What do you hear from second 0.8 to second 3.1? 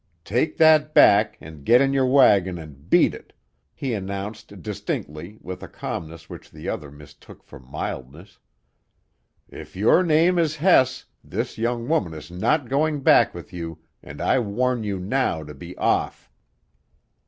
back and get in your wagon and